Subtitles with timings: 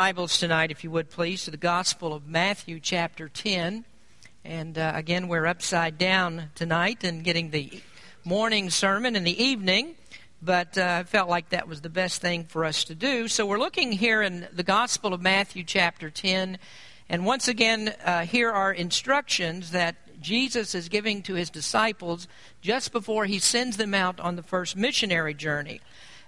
[0.00, 3.84] Bibles tonight, if you would please, to the Gospel of Matthew, chapter 10.
[4.44, 7.82] And uh, again, we're upside down tonight and getting the
[8.22, 9.96] morning sermon in the evening,
[10.40, 13.26] but uh, I felt like that was the best thing for us to do.
[13.26, 16.60] So we're looking here in the Gospel of Matthew, chapter 10.
[17.08, 22.28] And once again, uh, here are instructions that Jesus is giving to his disciples
[22.60, 25.80] just before he sends them out on the first missionary journey.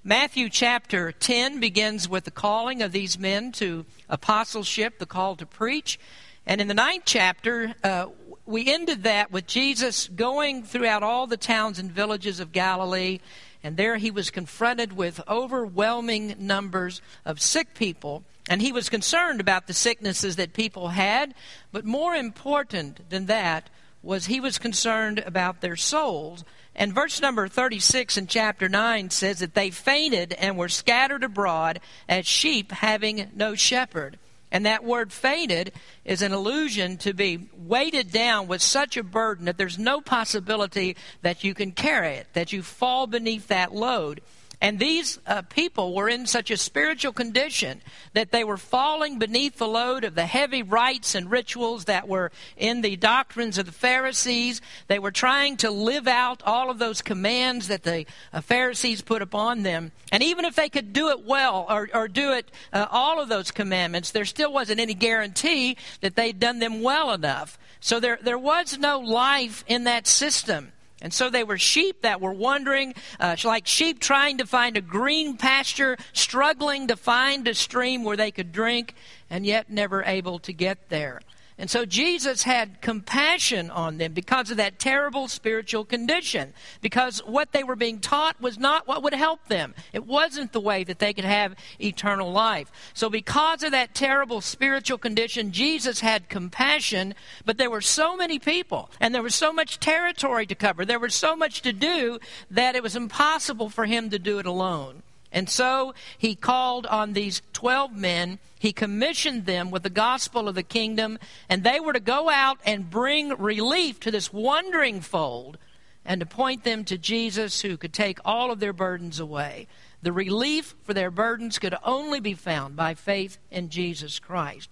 [0.03, 5.45] Matthew chapter 10 begins with the calling of these men to apostleship, the call to
[5.45, 6.01] preach.
[6.47, 8.07] And in the ninth chapter, uh,
[8.47, 13.19] we ended that with Jesus going throughout all the towns and villages of Galilee.
[13.62, 18.24] And there he was confronted with overwhelming numbers of sick people.
[18.48, 21.35] And he was concerned about the sicknesses that people had.
[21.73, 23.69] But more important than that
[24.02, 26.43] was he was concerned about their souls
[26.80, 31.79] and verse number 36 in chapter 9 says that they fainted and were scattered abroad
[32.09, 34.19] as sheep having no shepherd.
[34.51, 35.73] And that word fainted
[36.07, 40.96] is an allusion to be weighted down with such a burden that there's no possibility
[41.21, 44.23] that you can carry it, that you fall beneath that load.
[44.61, 47.80] And these uh, people were in such a spiritual condition
[48.13, 52.30] that they were falling beneath the load of the heavy rites and rituals that were
[52.59, 54.61] in the doctrines of the Pharisees.
[54.87, 59.23] They were trying to live out all of those commands that the uh, Pharisees put
[59.23, 59.93] upon them.
[60.13, 63.31] And even if they could do it well or, or do it, uh, all of
[63.31, 67.59] those commandments, there still wasn't any guarantee that they'd done them well enough.
[67.81, 70.72] So there, there was no life in that system.
[71.03, 74.81] And so they were sheep that were wandering, uh, like sheep trying to find a
[74.81, 78.94] green pasture, struggling to find a stream where they could drink,
[79.31, 81.20] and yet never able to get there.
[81.61, 86.55] And so Jesus had compassion on them because of that terrible spiritual condition.
[86.81, 89.75] Because what they were being taught was not what would help them.
[89.93, 92.72] It wasn't the way that they could have eternal life.
[92.94, 98.38] So, because of that terrible spiritual condition, Jesus had compassion, but there were so many
[98.38, 100.87] people and there was so much territory to cover.
[100.87, 102.19] There was so much to do
[102.50, 105.03] that it was impossible for him to do it alone.
[105.31, 108.38] And so he called on these 12 men.
[108.60, 112.59] He commissioned them with the gospel of the kingdom, and they were to go out
[112.66, 115.56] and bring relief to this wandering fold
[116.04, 119.66] and to point them to Jesus who could take all of their burdens away.
[120.03, 124.69] The relief for their burdens could only be found by faith in Jesus Christ.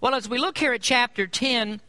[0.00, 1.82] Well, as we look here at chapter 10,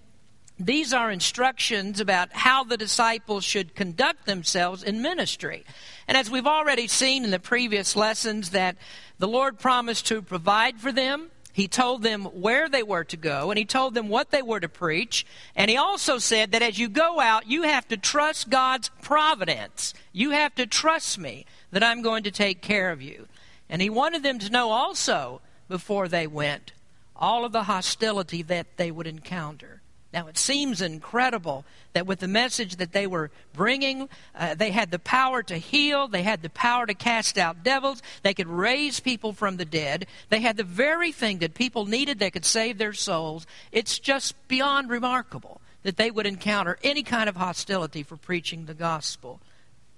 [0.60, 5.64] these are instructions about how the disciples should conduct themselves in ministry.
[6.09, 8.78] And as we've already seen in the previous lessons, that
[9.20, 11.30] the Lord promised to provide for them.
[11.53, 14.59] He told them where they were to go, and He told them what they were
[14.59, 15.24] to preach.
[15.56, 19.94] And He also said that as you go out, you have to trust God's providence.
[20.12, 23.28] You have to trust me that I'm going to take care of you.
[23.69, 26.72] And He wanted them to know also, before they went,
[27.16, 29.84] all of the hostility that they would encounter.
[30.12, 34.90] Now, it seems incredible that with the message that they were bringing, uh, they had
[34.90, 39.00] the power to heal, they had the power to cast out devils, they could raise
[39.00, 42.80] people from the dead, they had the very thing that people needed that could save
[42.80, 43.46] their souls.
[43.72, 48.74] It's just beyond remarkable that they would encounter any kind of hostility for preaching the
[48.74, 49.40] gospel.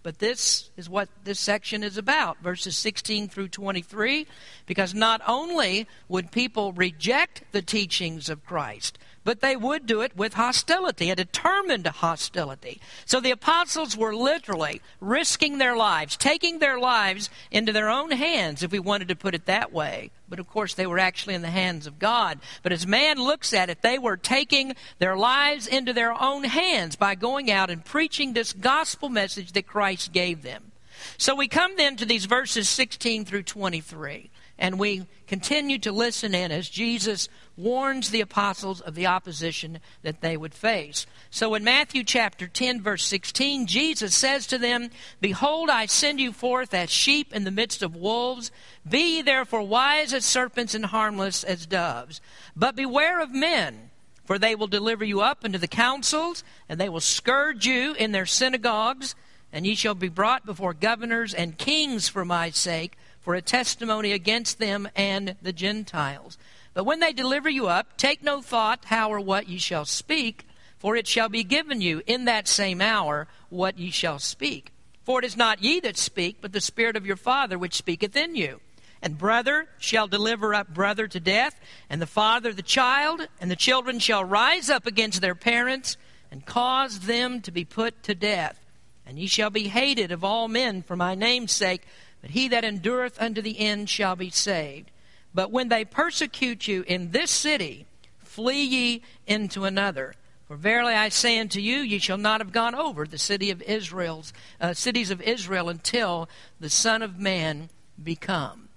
[0.03, 4.25] But this is what this section is about, verses 16 through 23,
[4.65, 10.15] because not only would people reject the teachings of Christ, but they would do it
[10.15, 12.81] with hostility, a determined hostility.
[13.05, 18.63] So the apostles were literally risking their lives, taking their lives into their own hands,
[18.63, 20.11] if we wanted to put it that way.
[20.27, 22.39] But of course, they were actually in the hands of God.
[22.63, 26.95] But as man looks at it, they were taking their lives into their own hands
[26.95, 30.71] by going out and preaching this gospel message that Christ gave them.
[31.17, 34.29] So we come then to these verses 16 through 23
[34.61, 37.27] and we continue to listen in as Jesus
[37.57, 41.07] warns the apostles of the opposition that they would face.
[41.31, 46.31] So in Matthew chapter 10, verse 16, Jesus says to them, Behold, I send you
[46.31, 48.51] forth as sheep in the midst of wolves.
[48.87, 52.21] Be ye therefore wise as serpents and harmless as doves.
[52.55, 53.89] But beware of men.
[54.25, 58.11] For they will deliver you up into the councils, and they will scourge you in
[58.11, 59.15] their synagogues,
[59.51, 64.11] and ye shall be brought before governors and kings for my sake, for a testimony
[64.11, 66.37] against them and the Gentiles.
[66.73, 70.47] But when they deliver you up, take no thought how or what ye shall speak,
[70.79, 74.71] for it shall be given you in that same hour what ye shall speak.
[75.03, 78.15] For it is not ye that speak, but the Spirit of your Father which speaketh
[78.15, 78.59] in you.
[79.01, 81.59] And brother shall deliver up brother to death,
[81.89, 85.97] and the father the child, and the children shall rise up against their parents,
[86.29, 88.59] and cause them to be put to death.
[89.05, 91.81] And ye shall be hated of all men for my name's sake,
[92.21, 94.91] but he that endureth unto the end shall be saved.
[95.33, 97.85] But when they persecute you in this city,
[98.19, 100.13] flee ye into another.
[100.47, 103.61] For verily I say unto you, ye shall not have gone over the city of
[103.61, 106.29] Israel's uh, cities of Israel until
[106.59, 107.69] the Son of Man
[108.01, 108.67] be come.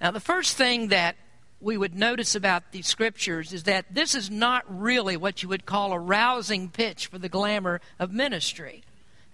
[0.00, 1.16] Now, the first thing that
[1.60, 5.64] we would notice about these scriptures is that this is not really what you would
[5.64, 8.82] call a rousing pitch for the glamour of ministry.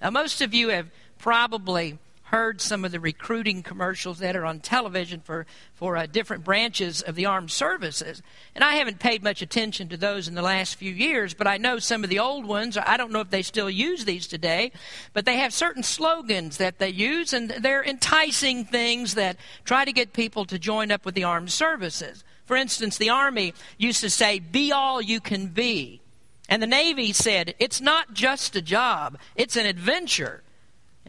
[0.03, 1.99] Now, most of you have probably
[2.31, 7.01] heard some of the recruiting commercials that are on television for, for uh, different branches
[7.01, 8.23] of the armed services.
[8.55, 11.57] And I haven't paid much attention to those in the last few years, but I
[11.57, 12.77] know some of the old ones.
[12.77, 14.73] I don't know if they still use these today,
[15.15, 19.93] but they have certain slogans that they use, and they're enticing things that try to
[19.93, 22.25] get people to join up with the armed services.
[22.45, 26.03] For instance, the Army used to say, Be all you can be.
[26.49, 30.43] And the Navy said, It's not just a job, it's an adventure.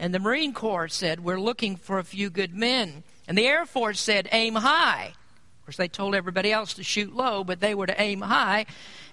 [0.00, 3.04] And the Marine Corps said, We're looking for a few good men.
[3.28, 5.12] And the Air Force said, Aim high.
[5.12, 8.64] Of course, they told everybody else to shoot low, but they were to aim high.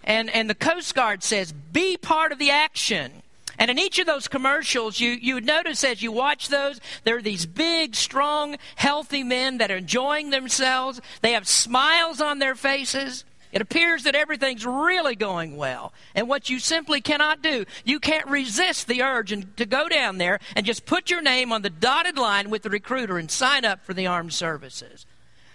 [0.05, 3.21] And, and the Coast Guard says, Be part of the action.
[3.59, 7.21] And in each of those commercials, you, you notice as you watch those, there are
[7.21, 11.01] these big, strong, healthy men that are enjoying themselves.
[11.21, 13.25] They have smiles on their faces.
[13.51, 15.93] It appears that everything's really going well.
[16.13, 20.39] And what you simply cannot do, you can't resist the urge to go down there
[20.55, 23.85] and just put your name on the dotted line with the recruiter and sign up
[23.85, 25.05] for the armed services.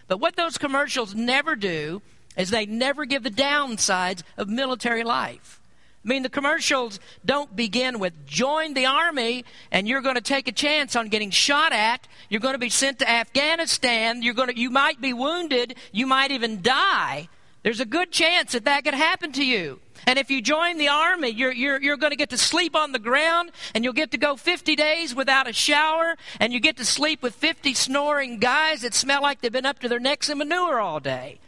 [0.08, 2.02] But what those commercials never do
[2.36, 5.60] is they never give the downsides of military life.
[6.04, 10.48] I mean, the commercials don't begin with join the army and you're going to take
[10.48, 12.08] a chance on getting shot at.
[12.28, 14.22] You're going to be sent to Afghanistan.
[14.22, 15.76] You're going to, you might be wounded.
[15.92, 17.28] You might even die.
[17.62, 19.80] There's a good chance that that could happen to you.
[20.06, 22.90] And if you join the army, you're, you're, you're going to get to sleep on
[22.90, 26.76] the ground and you'll get to go 50 days without a shower and you get
[26.78, 30.28] to sleep with 50 snoring guys that smell like they've been up to their necks
[30.28, 31.38] in manure all day.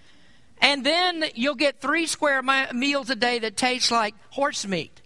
[0.61, 5.01] And then you'll get three square mi- meals a day that taste like horse meat.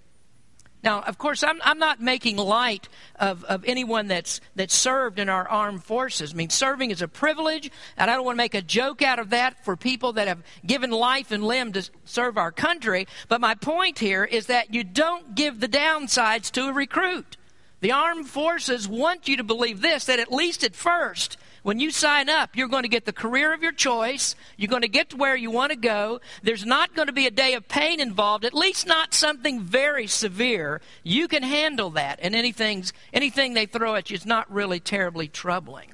[0.83, 2.89] Now, of course, I'm, I'm not making light
[3.19, 6.33] of, of anyone that's, that's served in our armed forces.
[6.33, 9.19] I mean, serving is a privilege, and I don't want to make a joke out
[9.19, 13.09] of that for people that have given life and limb to serve our country.
[13.27, 17.37] But my point here is that you don't give the downsides to a recruit.
[17.81, 21.91] The armed forces want you to believe this that at least at first, when you
[21.91, 24.35] sign up, you're going to get the career of your choice.
[24.57, 26.21] You're going to get to where you want to go.
[26.43, 30.07] There's not going to be a day of pain involved, at least not something very
[30.07, 30.81] severe.
[31.03, 35.29] You can handle that, and anything's, anything they throw at you is not really terribly
[35.29, 35.93] troubling.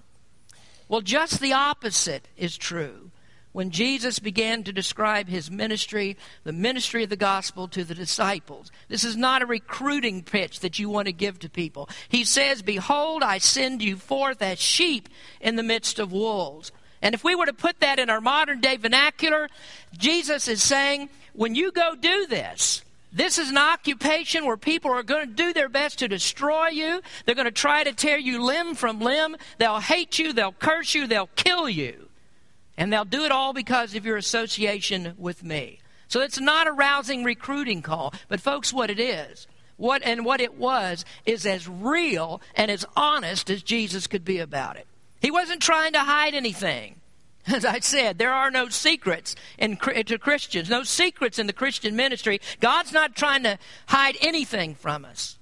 [0.88, 3.10] Well, just the opposite is true
[3.54, 8.72] when Jesus began to describe his ministry, the ministry of the gospel to the disciples.
[8.88, 11.88] This is not a recruiting pitch that you want to give to people.
[12.08, 15.08] He says, Behold, I send you forth as sheep
[15.40, 16.72] in the midst of wolves.
[17.00, 19.48] And if we were to put that in our modern day vernacular,
[19.96, 25.04] Jesus is saying, when you go do this, this is an occupation where people are
[25.04, 27.00] going to do their best to destroy you.
[27.24, 29.36] They're going to try to tear you limb from limb.
[29.58, 30.32] They'll hate you.
[30.32, 31.06] They'll curse you.
[31.06, 32.03] They'll kill you.
[32.76, 35.80] And they'll do it all because of your association with me.
[36.08, 38.12] So it's not a rousing recruiting call.
[38.28, 42.84] But, folks, what it is, what and what it was, is as real and as
[42.96, 44.86] honest as Jesus could be about it.
[45.20, 47.00] He wasn't trying to hide anything.
[47.46, 51.94] As I said, there are no secrets in, to Christians, no secrets in the Christian
[51.94, 52.40] ministry.
[52.60, 55.38] God's not trying to hide anything from us.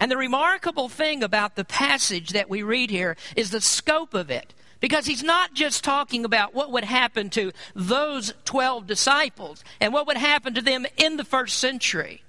[0.00, 4.30] And the remarkable thing about the passage that we read here is the scope of
[4.30, 4.54] it.
[4.80, 10.06] Because he's not just talking about what would happen to those 12 disciples and what
[10.06, 12.22] would happen to them in the first century.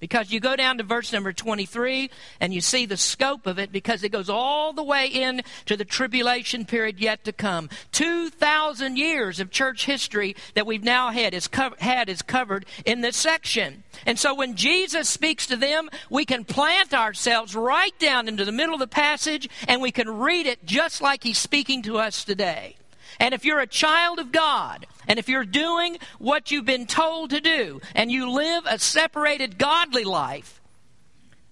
[0.00, 2.10] Because you go down to verse number 23
[2.40, 5.76] and you see the scope of it because it goes all the way in to
[5.76, 7.70] the tribulation period yet to come.
[7.92, 13.00] 2,000 years of church history that we've now had is, co- had is covered in
[13.00, 13.82] this section.
[14.04, 18.52] And so when Jesus speaks to them, we can plant ourselves right down into the
[18.52, 22.24] middle of the passage and we can read it just like he's speaking to us
[22.24, 22.76] today.
[23.20, 27.30] And if you're a child of God, and if you're doing what you've been told
[27.30, 30.60] to do, and you live a separated, godly life,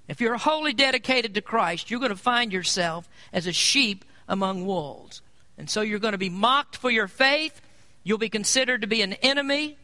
[0.08, 4.66] if you're wholly dedicated to Christ, you're going to find yourself as a sheep among
[4.66, 5.22] wolves.
[5.56, 7.60] And so you're going to be mocked for your faith.
[8.04, 9.76] You'll be considered to be an enemy,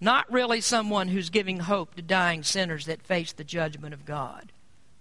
[0.00, 4.52] not really someone who's giving hope to dying sinners that face the judgment of God.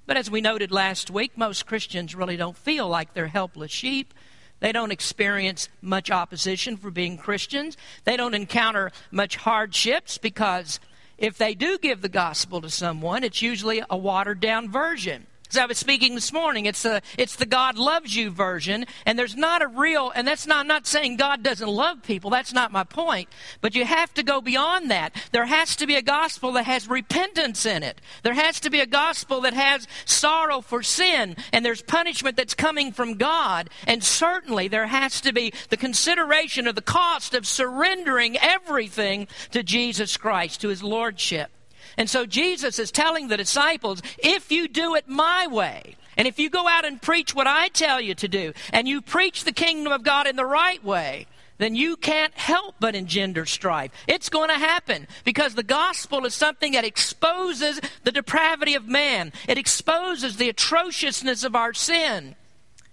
[0.06, 4.14] But as we noted last week, most Christians really don't feel like they're helpless sheep.
[4.60, 7.78] They don't experience much opposition for being Christians.
[8.04, 10.80] They don't encounter much hardships because
[11.18, 15.28] if they do give the gospel to someone, it's usually a watered down version.
[15.50, 19.18] As I was speaking this morning, it's the, it's the God loves you version, and
[19.18, 22.52] there's not a real, and that's not, I'm not saying God doesn't love people, that's
[22.52, 23.30] not my point,
[23.62, 25.16] but you have to go beyond that.
[25.32, 28.02] There has to be a gospel that has repentance in it.
[28.24, 32.54] There has to be a gospel that has sorrow for sin, and there's punishment that's
[32.54, 37.48] coming from God, and certainly there has to be the consideration of the cost of
[37.48, 41.52] surrendering everything to Jesus Christ, to his lordship.
[41.98, 46.40] And so Jesus is telling the disciples, if you do it my way, and if
[46.40, 49.52] you go out and preach what I tell you to do, and you preach the
[49.52, 51.28] kingdom of God in the right way,
[51.58, 53.92] then you can't help but engender strife.
[54.08, 59.34] It's going to happen because the gospel is something that exposes the depravity of man.
[59.48, 62.36] It exposes the atrociousness of our sin.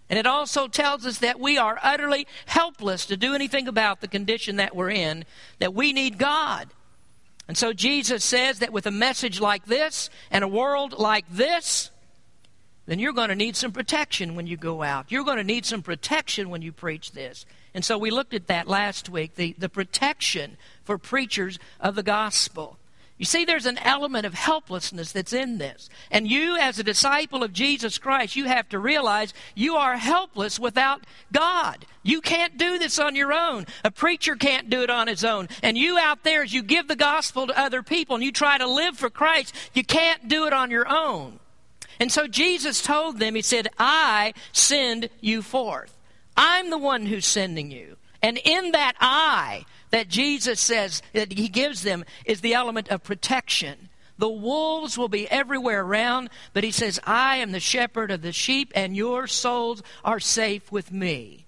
[0.08, 4.08] And it also tells us that we are utterly helpless to do anything about the
[4.08, 5.24] condition that we're in,
[5.58, 6.68] that we need God.
[7.46, 11.90] And so Jesus says that with a message like this and a world like this,
[12.86, 15.10] then you're going to need some protection when you go out.
[15.10, 17.46] You're going to need some protection when you preach this.
[17.74, 22.02] And so we looked at that last week the, the protection for preachers of the
[22.02, 22.78] gospel.
[23.16, 25.88] You see, there's an element of helplessness that's in this.
[26.10, 30.58] And you, as a disciple of Jesus Christ, you have to realize you are helpless
[30.58, 31.86] without God.
[32.02, 33.66] You can't do this on your own.
[33.84, 35.48] A preacher can't do it on his own.
[35.62, 38.58] And you out there, as you give the gospel to other people and you try
[38.58, 41.38] to live for Christ, you can't do it on your own.
[42.00, 45.96] And so Jesus told them, He said, I send you forth.
[46.36, 47.96] I'm the one who's sending you.
[48.20, 53.04] And in that I, that Jesus says that he gives them is the element of
[53.04, 53.88] protection.
[54.18, 58.32] The wolves will be everywhere around, but he says, I am the shepherd of the
[58.32, 61.46] sheep, and your souls are safe with me.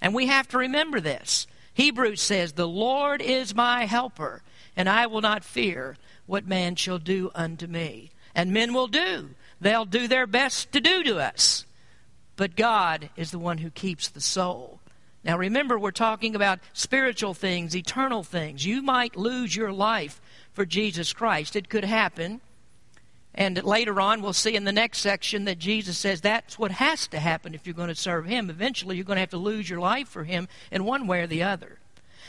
[0.00, 1.46] And we have to remember this.
[1.74, 4.42] Hebrews says, The Lord is my helper,
[4.76, 8.10] and I will not fear what man shall do unto me.
[8.34, 9.30] And men will do.
[9.60, 11.64] They'll do their best to do to us.
[12.36, 14.77] But God is the one who keeps the soul.
[15.24, 18.64] Now remember, we're talking about spiritual things, eternal things.
[18.64, 20.20] You might lose your life
[20.52, 21.56] for Jesus Christ.
[21.56, 22.40] It could happen.
[23.34, 27.06] And later on, we'll see in the next section that Jesus says that's what has
[27.08, 28.50] to happen if you're going to serve Him.
[28.50, 31.26] Eventually, you're going to have to lose your life for Him in one way or
[31.26, 31.78] the other.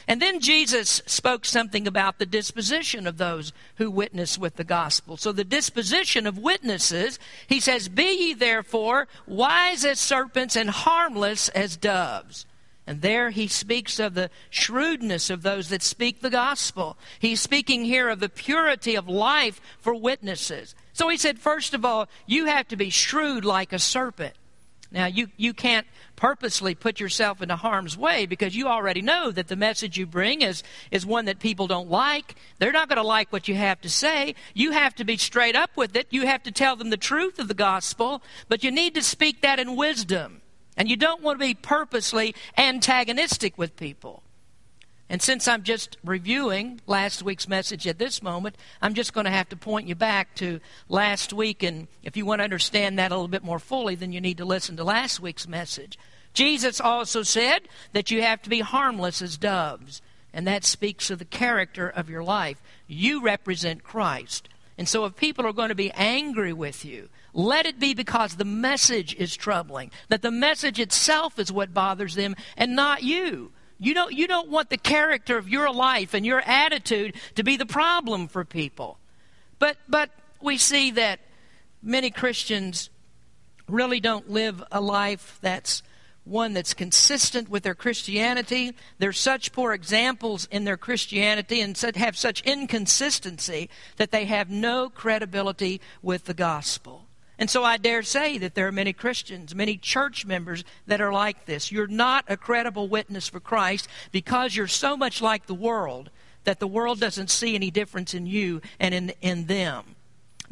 [0.08, 5.17] And then Jesus spoke something about the disposition of those who witness with the gospel.
[5.17, 11.50] So, the disposition of witnesses, he says, Be ye therefore wise as serpents and harmless
[11.50, 12.46] as doves.
[12.89, 16.98] And there he speaks of the shrewdness of those that speak the gospel.
[17.19, 20.74] He's speaking here of the purity of life for witnesses.
[20.91, 24.34] So he said, first of all, you have to be shrewd like a serpent.
[24.91, 29.50] Now, you, you can't purposely put yourself into harm's way because you already know that
[29.50, 32.38] the message you bring is, is one that people don't like.
[32.58, 34.34] They're not going to like what you have to say.
[34.55, 36.08] You have to be straight up with it.
[36.10, 39.43] You have to tell them the truth of the gospel, but you need to speak
[39.43, 40.38] that in wisdom.
[40.79, 44.24] And you don't want to be purposely antagonistic with people.
[45.09, 49.31] And since I'm just reviewing last week's message at this moment, I'm just going to
[49.31, 51.63] have to point you back to last week.
[51.63, 54.38] And if you want to understand that a little bit more fully, then you need
[54.38, 56.00] to listen to last week's message.
[56.33, 60.01] Jesus also said that you have to be harmless as doves.
[60.31, 62.62] And that speaks of the character of your life.
[62.88, 64.48] You represent Christ.
[64.77, 68.36] And so if people are going to be angry with you, let it be because
[68.36, 73.51] the message is troubling, that the message itself is what bothers them and not you.
[73.79, 77.55] You don't, you don't want the character of your life and your attitude to be
[77.55, 79.00] the problem for people.
[79.57, 80.09] But, but
[80.41, 81.19] we see that
[81.81, 82.89] many Christians
[83.67, 85.81] really don't live a life that's
[86.25, 88.75] one that's consistent with their Christianity.
[89.00, 94.89] They're such poor examples in their Christianity and have such inconsistency that they have no
[94.89, 97.09] credibility with the gospel.
[97.39, 101.13] And so I dare say that there are many Christians, many church members that are
[101.13, 101.72] like this.
[101.72, 106.10] You're not a credible witness for Christ because you're so much like the world
[106.43, 109.96] that the world doesn't see any difference in you and in, in them.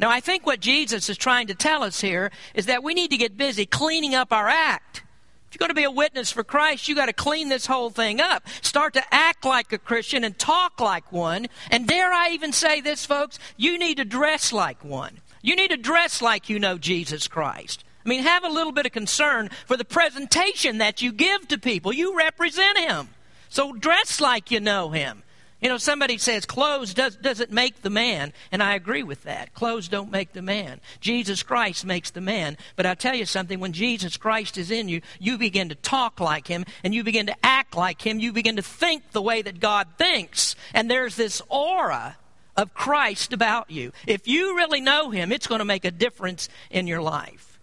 [0.00, 3.10] Now, I think what Jesus is trying to tell us here is that we need
[3.10, 5.02] to get busy cleaning up our act.
[5.48, 7.90] If you're going to be a witness for Christ, you got to clean this whole
[7.90, 8.46] thing up.
[8.62, 11.48] Start to act like a Christian and talk like one.
[11.70, 13.38] And dare I even say this, folks?
[13.56, 15.20] You need to dress like one.
[15.48, 17.82] You need to dress like you know Jesus Christ.
[18.04, 21.56] I mean, have a little bit of concern for the presentation that you give to
[21.56, 21.90] people.
[21.90, 23.08] You represent Him.
[23.48, 25.22] So dress like you know Him.
[25.62, 29.54] You know, somebody says clothes does, doesn't make the man, and I agree with that.
[29.54, 30.82] Clothes don't make the man.
[31.00, 32.58] Jesus Christ makes the man.
[32.76, 36.20] But i tell you something, when Jesus Christ is in you, you begin to talk
[36.20, 39.40] like him, and you begin to act like him, you begin to think the way
[39.40, 40.56] that God thinks.
[40.74, 42.18] And there's this aura
[42.58, 43.92] of Christ about you.
[44.06, 47.58] If you really know Him, it's going to make a difference in your life.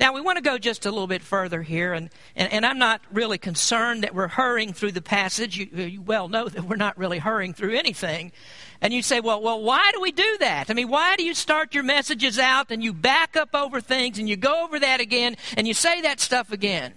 [0.00, 2.78] Now, we want to go just a little bit further here, and, and, and, I'm
[2.78, 5.56] not really concerned that we're hurrying through the passage.
[5.56, 8.30] You, you well know that we're not really hurrying through anything.
[8.80, 10.70] And you say, well, well, why do we do that?
[10.70, 14.20] I mean, why do you start your messages out and you back up over things
[14.20, 16.94] and you go over that again and you say that stuff again?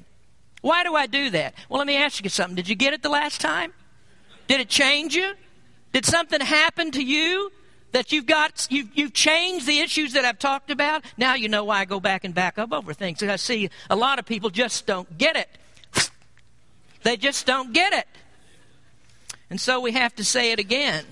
[0.61, 1.55] Why do I do that?
[1.69, 2.55] Well, let me ask you something.
[2.55, 3.73] Did you get it the last time?
[4.47, 5.33] Did it change you?
[5.91, 7.51] Did something happen to you
[7.91, 11.03] that you've got you've, you've changed the issues that I've talked about.
[11.17, 13.21] Now you know why I go back and back up over things.
[13.21, 15.49] I see a lot of people just don't get it.
[17.03, 18.07] They just don't get it.
[19.49, 21.05] And so we have to say it again.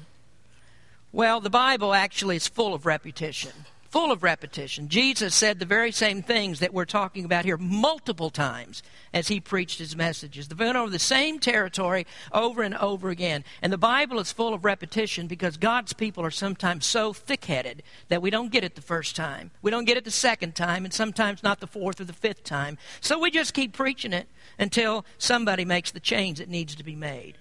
[1.12, 3.52] Well, the Bible actually is full of repetition
[3.90, 4.88] full of repetition.
[4.88, 9.40] Jesus said the very same things that we're talking about here multiple times as he
[9.40, 10.48] preached his messages.
[10.48, 13.44] They went over the same territory over and over again.
[13.62, 17.84] And the Bible is full of repetition because God's people are sometimes so thick headed
[18.10, 19.52] that we don't get it the first time.
[19.62, 22.44] We don't get it the second time, and sometimes not the fourth or the fifth
[22.44, 22.78] time.
[23.02, 24.28] So we just keep preaching it
[24.60, 27.38] until somebody makes the change that needs to be made.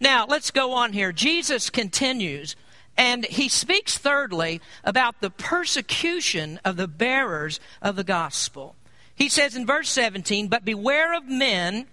[0.00, 1.12] Now, let's go on here.
[1.12, 2.56] Jesus continues
[2.96, 8.76] and he speaks, thirdly, about the persecution of the bearers of the gospel.
[9.14, 11.86] He says in verse 17, But beware of men,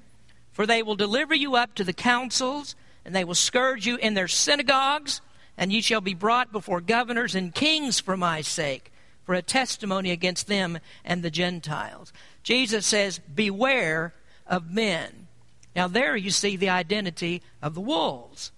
[0.52, 4.14] for they will deliver you up to the councils, and they will scourge you in
[4.14, 5.22] their synagogues,
[5.58, 8.92] and ye shall be brought before governors and kings for my sake,
[9.24, 12.14] for a testimony against them and the Gentiles.
[12.44, 14.14] Jesus says, Beware
[14.48, 15.28] of men.
[15.76, 18.52] Now, there you see the identity of the wolves.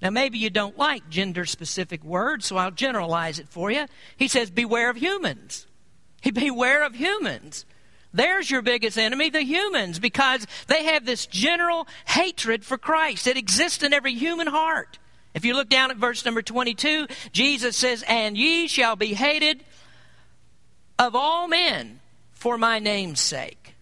[0.00, 3.86] Now, maybe you don't like gender specific words, so I'll generalize it for you.
[4.16, 5.66] He says, Beware of humans.
[6.20, 7.64] He, Beware of humans.
[8.12, 13.36] There's your biggest enemy, the humans, because they have this general hatred for Christ that
[13.36, 14.98] exists in every human heart.
[15.34, 19.62] If you look down at verse number 22, Jesus says, And ye shall be hated
[20.98, 22.00] of all men
[22.32, 23.74] for my name's sake.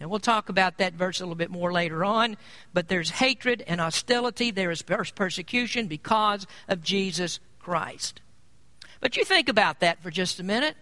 [0.00, 2.36] And we'll talk about that verse a little bit more later on.
[2.72, 8.20] But there's hatred and hostility, there is persecution because of Jesus Christ.
[9.00, 10.76] But you think about that for just a minute.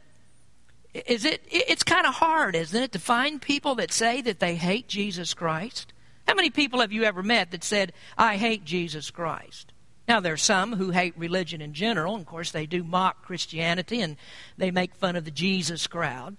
[0.95, 4.55] Is it it's kind of hard, isn't it, to find people that say that they
[4.55, 5.93] hate Jesus Christ?
[6.27, 9.73] How many people have you ever met that said, I hate Jesus Christ?
[10.09, 12.15] Now, there are some who hate religion in general.
[12.15, 14.17] Of course, they do mock Christianity and
[14.57, 16.37] they make fun of the Jesus crowd.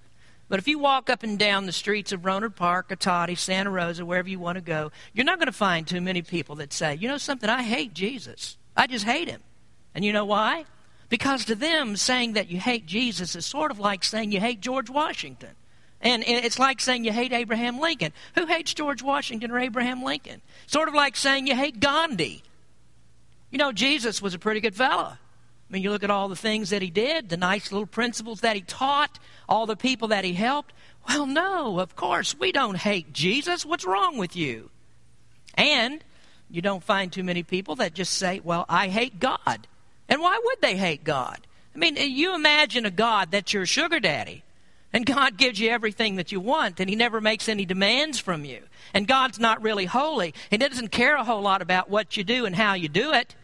[0.49, 4.05] But if you walk up and down the streets of Rohnert Park, Cotati, Santa Rosa,
[4.05, 6.95] wherever you want to go, you're not going to find too many people that say,
[6.95, 8.57] you know something, I hate Jesus.
[8.75, 9.41] I just hate him.
[9.93, 10.65] And you know why?
[11.09, 14.61] Because to them, saying that you hate Jesus is sort of like saying you hate
[14.61, 15.51] George Washington.
[15.99, 18.13] And it's like saying you hate Abraham Lincoln.
[18.35, 20.41] Who hates George Washington or Abraham Lincoln?
[20.67, 22.43] Sort of like saying you hate Gandhi.
[23.49, 25.17] You know, Jesus was a pretty good fellow.
[25.69, 28.41] I mean, you look at all the things that he did, the nice little principles
[28.41, 30.73] that he taught, all the people that he helped.
[31.07, 33.65] Well, no, of course, we don't hate Jesus.
[33.65, 34.69] What's wrong with you?
[35.55, 36.03] And
[36.49, 39.67] you don't find too many people that just say, well, I hate God.
[40.09, 41.39] And why would they hate God?
[41.75, 44.43] I mean, uh, you imagine a God that's your sugar daddy.
[44.93, 48.45] And God gives you everything that you want, and He never makes any demands from
[48.45, 48.61] you.
[48.93, 50.33] And God's not really holy.
[50.49, 53.11] And he doesn't care a whole lot about what you do and how you do
[53.13, 53.35] it.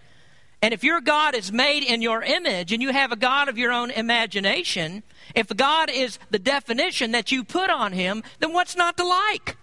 [0.63, 3.57] And if your God is made in your image and you have a God of
[3.57, 5.03] your own imagination,
[5.35, 9.57] if God is the definition that you put on him, then what's not to like?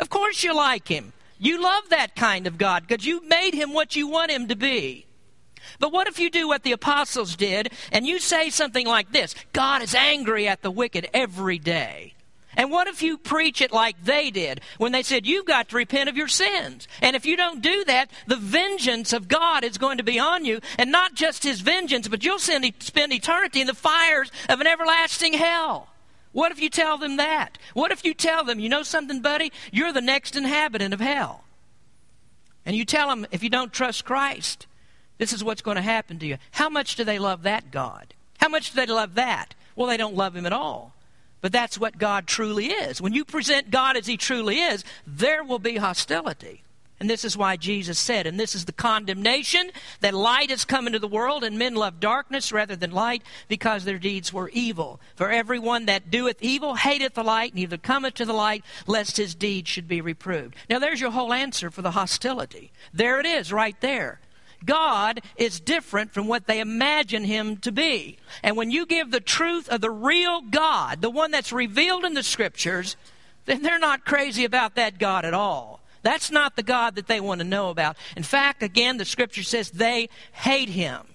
[0.00, 1.12] Of course you like him.
[1.38, 4.56] You love that kind of God because you made him what you want him to
[4.56, 5.04] be.
[5.78, 9.34] But what if you do what the apostles did and you say something like this
[9.52, 12.14] God is angry at the wicked every day?
[12.56, 15.76] And what if you preach it like they did when they said, You've got to
[15.76, 16.88] repent of your sins?
[17.02, 20.44] And if you don't do that, the vengeance of God is going to be on
[20.44, 20.60] you.
[20.78, 25.34] And not just his vengeance, but you'll spend eternity in the fires of an everlasting
[25.34, 25.88] hell.
[26.32, 27.58] What if you tell them that?
[27.74, 29.52] What if you tell them, You know something, buddy?
[29.70, 31.44] You're the next inhabitant of hell.
[32.64, 34.66] And you tell them, If you don't trust Christ,
[35.18, 36.38] this is what's going to happen to you.
[36.52, 38.14] How much do they love that God?
[38.38, 39.54] How much do they love that?
[39.74, 40.95] Well, they don't love him at all.
[41.46, 43.00] But that's what God truly is.
[43.00, 46.64] When you present God as He truly is, there will be hostility.
[46.98, 50.88] And this is why Jesus said, and this is the condemnation that light has come
[50.88, 54.98] into the world, and men love darkness rather than light, because their deeds were evil.
[55.14, 59.36] For everyone that doeth evil hateth the light, neither cometh to the light, lest his
[59.36, 60.56] deeds should be reproved.
[60.68, 62.72] Now there's your whole answer for the hostility.
[62.92, 64.18] There it is, right there.
[64.66, 68.18] God is different from what they imagine him to be.
[68.42, 72.14] And when you give the truth of the real God, the one that's revealed in
[72.14, 72.96] the scriptures,
[73.46, 75.80] then they're not crazy about that God at all.
[76.02, 77.96] That's not the God that they want to know about.
[78.16, 81.14] In fact, again, the scripture says they hate him.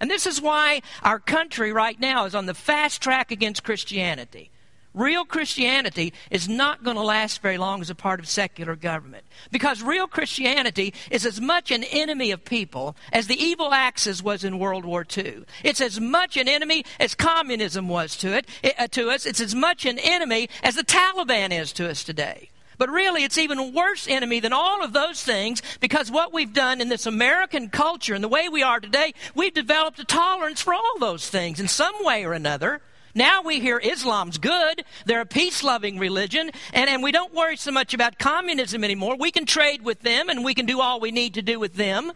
[0.00, 4.50] And this is why our country right now is on the fast track against Christianity.
[4.94, 9.24] Real Christianity is not going to last very long as a part of secular government.
[9.50, 14.44] Because real Christianity is as much an enemy of people as the evil Axis was
[14.44, 15.44] in World War II.
[15.64, 18.46] It's as much an enemy as communism was to it,
[18.78, 19.24] uh, to us.
[19.24, 22.50] It's as much an enemy as the Taliban is to us today.
[22.76, 26.80] But really, it's even worse enemy than all of those things because what we've done
[26.80, 30.74] in this American culture and the way we are today, we've developed a tolerance for
[30.74, 32.82] all those things in some way or another.
[33.14, 34.84] Now we hear Islam's good.
[35.04, 36.50] They're a peace loving religion.
[36.72, 39.16] And, and we don't worry so much about communism anymore.
[39.18, 41.74] We can trade with them and we can do all we need to do with
[41.74, 42.12] them.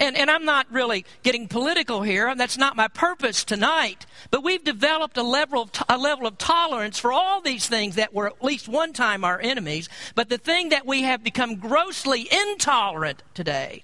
[0.00, 4.06] And, and I'm not really getting political here, and that's not my purpose tonight.
[4.30, 8.14] But we've developed a level, of, a level of tolerance for all these things that
[8.14, 9.88] were at least one time our enemies.
[10.14, 13.82] But the thing that we have become grossly intolerant today,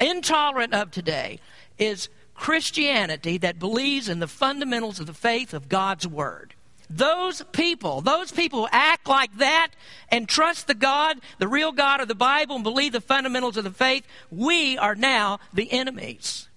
[0.00, 1.38] intolerant of today,
[1.78, 6.54] is Christianity that believes in the fundamentals of the faith of God's Word.
[6.88, 9.70] Those people, those people who act like that
[10.08, 13.64] and trust the God, the real God of the Bible, and believe the fundamentals of
[13.64, 16.48] the faith, we are now the enemies.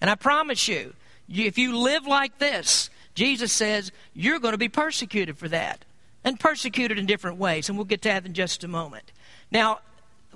[0.00, 0.94] And I promise you,
[1.28, 5.84] if you live like this, Jesus says you're going to be persecuted for that.
[6.24, 7.68] And persecuted in different ways.
[7.68, 9.12] And we'll get to that in just a moment.
[9.52, 9.78] Now,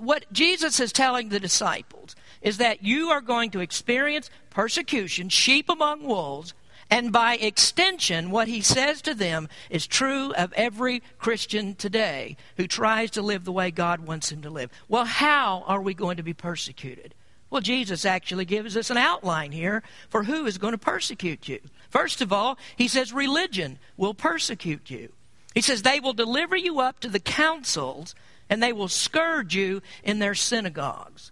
[0.01, 5.69] what Jesus is telling the disciples is that you are going to experience persecution, sheep
[5.69, 6.53] among wolves,
[6.89, 12.67] and by extension, what he says to them is true of every Christian today who
[12.67, 14.69] tries to live the way God wants him to live.
[14.89, 17.15] Well, how are we going to be persecuted?
[17.49, 21.59] Well, Jesus actually gives us an outline here for who is going to persecute you.
[21.89, 25.13] First of all, he says religion will persecute you.
[25.53, 28.15] He says they will deliver you up to the councils
[28.51, 31.31] and they will scourge you in their synagogues.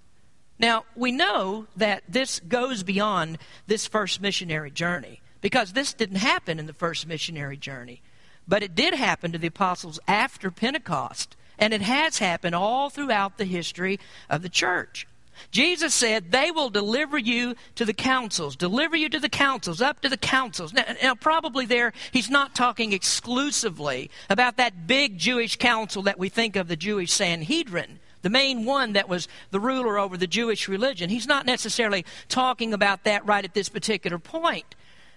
[0.58, 6.60] Now, we know that this goes beyond this first missionary journey because this didn't happen
[6.60, 8.02] in the first missionary journey.
[8.48, 13.38] But it did happen to the apostles after Pentecost, and it has happened all throughout
[13.38, 15.06] the history of the church.
[15.52, 20.02] Jesus said, They will deliver you to the councils, deliver you to the councils, up
[20.02, 20.74] to the councils.
[20.74, 26.30] Now, now, probably there, he's not talking exclusively about that big Jewish council that we
[26.30, 30.68] think of, the Jewish Sanhedrin the main one that was the ruler over the Jewish
[30.68, 31.10] religion.
[31.10, 34.76] He's not necessarily talking about that right at this particular point.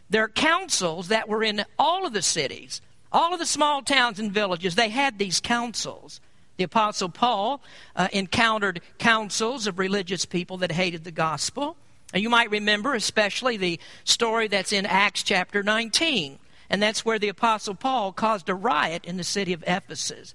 [0.09, 2.81] There are councils that were in all of the cities,
[3.11, 4.75] all of the small towns and villages.
[4.75, 6.21] They had these councils.
[6.63, 7.61] The Apostle Paul
[7.97, 11.77] uh, encountered councils of religious people that hated the gospel.
[12.15, 16.39] And you might remember, especially, the story that's in Acts chapter 19.
[16.71, 20.35] And that's where the Apostle Paul caused a riot in the city of Ephesus.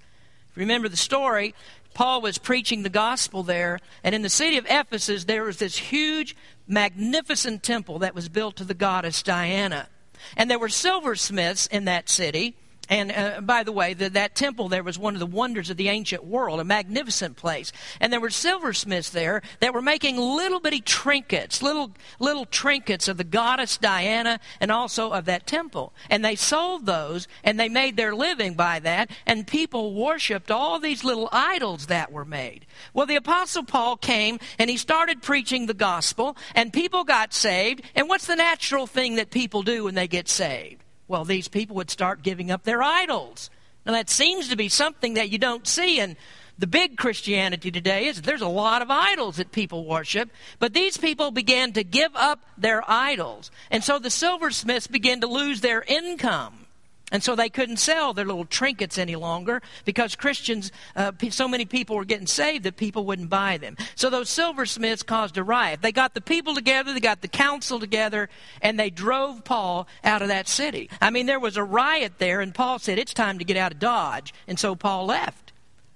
[0.50, 1.56] If you Remember the story,
[1.94, 5.78] Paul was preaching the gospel there, and in the city of Ephesus, there was this
[5.78, 6.36] huge,
[6.68, 9.88] magnificent temple that was built to the goddess Diana.
[10.36, 12.58] And there were silversmiths in that city
[12.90, 15.78] and uh, by the way, the, that temple there was one of the wonders of
[15.78, 17.72] the ancient world, a magnificent place.
[18.00, 23.18] And there were silversmiths there that were making little bitty trinkets, little little trinkets of
[23.18, 25.94] the goddess Diana and also of that temple.
[26.10, 29.12] And they sold those and they made their living by that.
[29.26, 32.66] And people worshipped all these little idols that were made.
[32.94, 37.82] Well, the apostle Paul came and he started preaching the gospel, and people got saved.
[37.96, 40.84] And what's the natural thing that people do when they get saved?
[41.08, 43.50] Well, these people would start giving up their idols.
[43.86, 46.18] Now, that seems to be something that you don't see in
[46.60, 50.98] the big Christianity today is there's a lot of idols that people worship, but these
[50.98, 53.52] people began to give up their idols.
[53.70, 56.67] And so the silversmiths began to lose their income.
[57.10, 61.64] And so they couldn't sell their little trinkets any longer because Christians, uh, so many
[61.64, 63.78] people were getting saved that people wouldn't buy them.
[63.96, 65.82] So those silversmiths caused a riot.
[65.82, 68.30] They got the people together, they got the council together,
[68.62, 70.90] and they drove Paul out of that city.
[71.00, 73.72] I mean, there was a riot there, and Paul said, It's time to get out
[73.72, 74.34] of Dodge.
[74.46, 75.54] And so Paul left.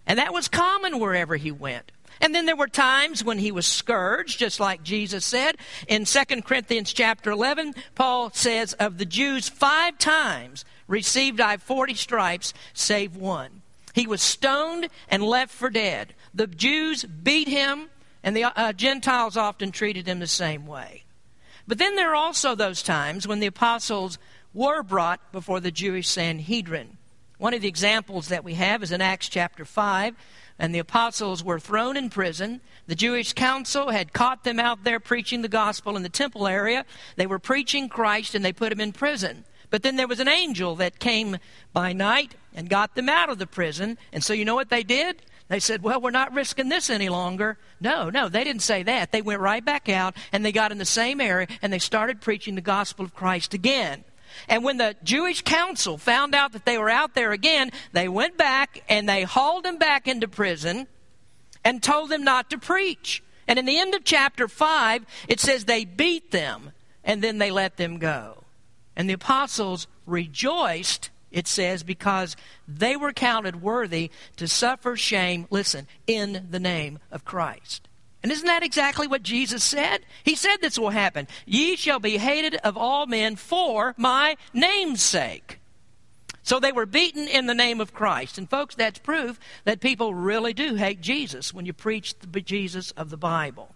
[0.08, 1.92] And that was common wherever he went.
[2.22, 5.58] And then there were times when he was scourged, just like Jesus said.
[5.88, 11.96] In 2 Corinthians chapter 11, Paul says, Of the Jews, five times received I 40
[11.96, 13.62] stripes, save one.
[13.94, 16.14] He was stoned and left for dead.
[16.34, 17.90] The Jews beat him,
[18.24, 21.04] and the uh, Gentiles often treated him the same way.
[21.68, 24.18] But then there are also those times when the apostles
[24.54, 26.98] were brought before the Jewish Sanhedrin.
[27.38, 30.16] One of the examples that we have is in Acts chapter 5
[30.60, 32.62] and the apostles were thrown in prison.
[32.86, 36.86] The Jewish council had caught them out there preaching the gospel in the temple area.
[37.16, 39.46] They were preaching Christ and they put them in prison.
[39.72, 41.38] But then there was an angel that came
[41.74, 43.98] by night and got them out of the prison.
[44.14, 45.24] And so you know what they did?
[45.48, 47.58] They said, Well, we're not risking this any longer.
[47.80, 49.12] No, no, they didn't say that.
[49.12, 52.22] They went right back out and they got in the same area and they started
[52.22, 54.04] preaching the gospel of Christ again.
[54.48, 58.38] And when the Jewish council found out that they were out there again, they went
[58.38, 60.88] back and they hauled them back into prison
[61.64, 63.24] and told them not to preach.
[63.48, 66.72] And in the end of chapter 5, it says they beat them
[67.04, 68.41] and then they let them go.
[68.96, 72.36] And the apostles rejoiced, it says, because
[72.68, 77.88] they were counted worthy to suffer shame, listen, in the name of Christ.
[78.24, 80.02] And isn't that exactly what Jesus said?
[80.24, 81.28] He said this will happen.
[81.46, 85.60] Ye shall be hated of all men for my name's sake.
[86.44, 88.38] So they were beaten in the name of Christ.
[88.38, 92.92] And folks, that's proof that people really do hate Jesus when you preach the Jesus
[92.92, 93.76] of the Bible.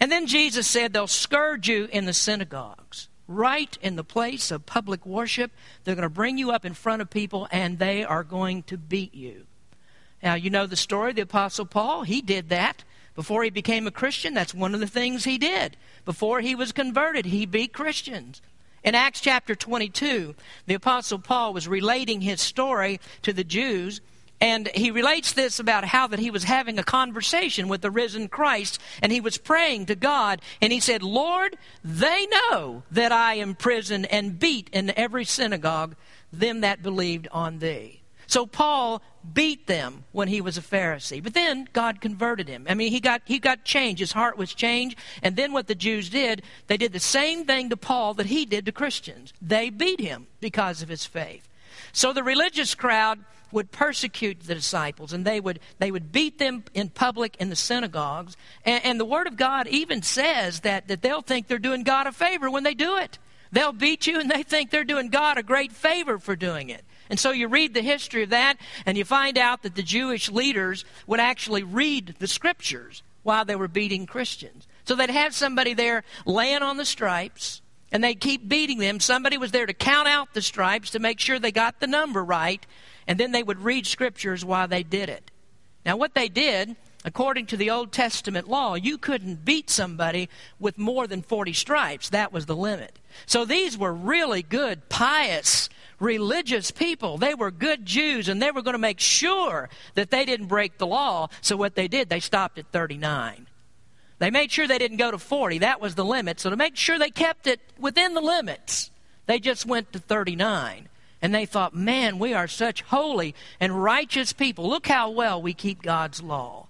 [0.00, 4.66] And then Jesus said they'll scourge you in the synagogues, right in the place of
[4.66, 5.52] public worship.
[5.84, 8.76] They're going to bring you up in front of people and they are going to
[8.76, 9.46] beat you.
[10.22, 12.02] Now, you know the story of the Apostle Paul.
[12.02, 12.82] He did that.
[13.14, 15.76] Before he became a Christian, that's one of the things he did.
[16.04, 18.40] Before he was converted, he beat Christians.
[18.84, 20.34] In Acts chapter 22,
[20.66, 24.00] the Apostle Paul was relating his story to the Jews,
[24.40, 28.28] and he relates this about how that he was having a conversation with the risen
[28.28, 33.34] Christ, and he was praying to God, and he said, Lord, they know that I
[33.34, 35.96] am imprisoned and beat in every synagogue
[36.32, 38.02] them that believed on thee.
[38.28, 39.00] So Paul
[39.32, 41.22] beat them when he was a Pharisee.
[41.22, 42.66] But then God converted him.
[42.68, 44.00] I mean, he got, he got changed.
[44.00, 44.98] His heart was changed.
[45.22, 48.44] And then what the Jews did, they did the same thing to Paul that he
[48.44, 49.32] did to Christians.
[49.40, 51.48] They beat him because of his faith.
[51.92, 56.64] So the religious crowd would persecute the disciples and they would, they would beat them
[56.74, 58.36] in public in the synagogues.
[58.64, 62.06] And, and the Word of God even says that, that they'll think they're doing God
[62.06, 63.18] a favor when they do it.
[63.50, 66.84] They'll beat you and they think they're doing God a great favor for doing it.
[67.10, 70.30] And so you read the history of that, and you find out that the Jewish
[70.30, 74.66] leaders would actually read the scriptures while they were beating Christians.
[74.84, 79.00] So they'd have somebody there laying on the stripes, and they'd keep beating them.
[79.00, 82.22] Somebody was there to count out the stripes to make sure they got the number
[82.22, 82.64] right,
[83.08, 85.32] and then they would read scriptures while they did it.
[85.84, 90.28] Now, what they did, according to the Old Testament law, you couldn't beat somebody
[90.60, 92.10] with more than 40 stripes.
[92.10, 93.00] That was the limit.
[93.26, 95.68] So these were really good, pious
[96.00, 97.18] religious people.
[97.18, 100.78] They were good Jews, and they were going to make sure that they didn't break
[100.78, 101.28] the law.
[101.40, 103.46] So what they did, they stopped at 39.
[104.18, 105.58] They made sure they didn't go to 40.
[105.58, 106.40] That was the limit.
[106.40, 108.90] So to make sure they kept it within the limits,
[109.26, 110.88] they just went to 39.
[111.20, 114.68] And they thought, man, we are such holy and righteous people.
[114.68, 116.68] Look how well we keep God's law.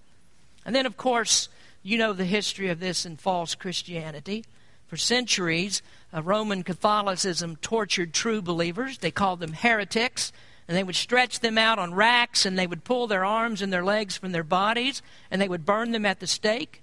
[0.64, 1.48] And then, of course,
[1.82, 4.44] you know the history of this in false Christianity.
[4.86, 5.82] For centuries,
[6.14, 8.98] uh, Roman Catholicism tortured true believers.
[8.98, 10.32] They called them heretics.
[10.66, 13.72] And they would stretch them out on racks and they would pull their arms and
[13.72, 16.82] their legs from their bodies and they would burn them at the stake.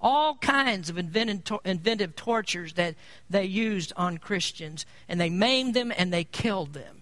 [0.00, 2.94] All kinds of inventive tortures that
[3.28, 4.86] they used on Christians.
[5.06, 6.95] And they maimed them and they killed them.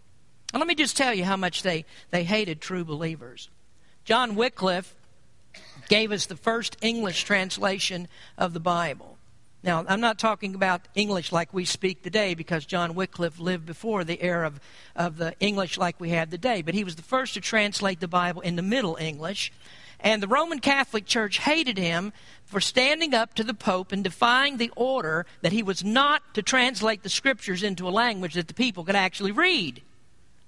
[0.55, 3.49] And let me just tell you how much they, they hated true believers.
[4.05, 4.95] John Wycliffe
[5.89, 8.07] gave us the first English translation
[8.39, 9.19] of the Bible.
[9.65, 14.05] Now, I'm not talking about English like we speak today because John Wycliffe lived before
[14.05, 14.61] the era of,
[14.95, 18.07] of the English like we have today, but he was the first to translate the
[18.07, 19.53] Bible into Middle English.
[19.99, 22.13] And the Roman Catholic Church hated him
[22.45, 26.43] for standing up to the Pope and defying the order that he was not to
[26.43, 29.83] translate the scriptures into a language that the people could actually read.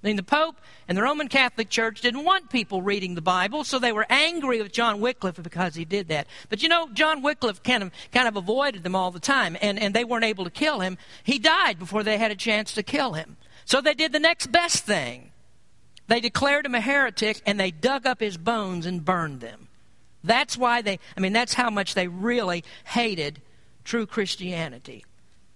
[0.03, 0.57] I mean, the Pope
[0.89, 4.63] and the Roman Catholic Church didn't want people reading the Bible, so they were angry
[4.63, 6.27] with John Wycliffe because he did that.
[6.49, 9.79] But you know, John Wycliffe kind of, kind of avoided them all the time, and,
[9.79, 10.99] and they weren't able to kill him.
[11.25, 13.37] He died before they had a chance to kill him.
[13.65, 15.33] So they did the next best thing.
[16.09, 19.69] They declared him a heretic, and they dug up his bones and burned them.
[20.23, 23.41] That's why they, I mean, that's how much they really hated
[23.83, 25.05] true Christianity.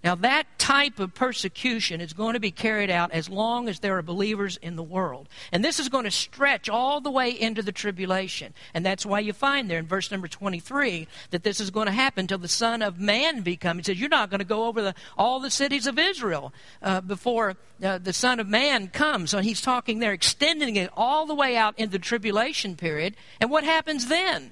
[0.03, 3.97] Now, that type of persecution is going to be carried out as long as there
[3.97, 5.29] are believers in the world.
[5.51, 8.53] And this is going to stretch all the way into the tribulation.
[8.73, 11.91] And that's why you find there in verse number 23 that this is going to
[11.91, 13.77] happen until the Son of Man be come.
[13.77, 17.01] He says, You're not going to go over the, all the cities of Israel uh,
[17.01, 19.29] before uh, the Son of Man comes.
[19.29, 23.15] So he's talking there, extending it all the way out into the tribulation period.
[23.39, 24.51] And what happens then?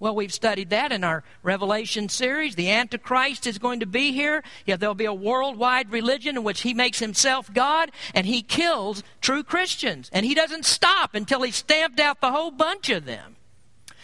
[0.00, 2.54] Well, we've studied that in our Revelation series.
[2.54, 4.44] The Antichrist is going to be here.
[4.64, 9.02] Yeah, there'll be a worldwide religion in which he makes himself God and he kills
[9.20, 10.08] true Christians.
[10.12, 13.36] And he doesn't stop until he's stamped out the whole bunch of them.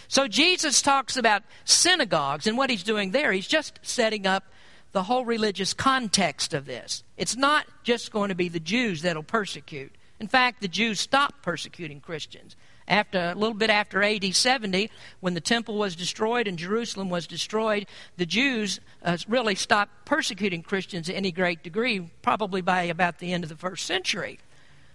[0.09, 4.45] So Jesus talks about synagogues, and what he's doing there, he's just setting up
[4.93, 7.03] the whole religious context of this.
[7.17, 9.93] It's not just going to be the Jews that'll persecute.
[10.21, 12.55] In fact, the Jews stopped persecuting Christians
[12.87, 17.27] After a little bit after AD 70, when the temple was destroyed and Jerusalem was
[17.27, 23.19] destroyed, the Jews uh, really stopped persecuting Christians to any great degree, probably by about
[23.19, 24.39] the end of the first century.